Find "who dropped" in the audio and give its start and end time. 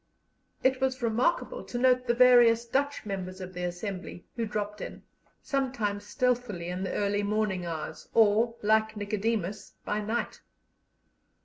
4.35-4.81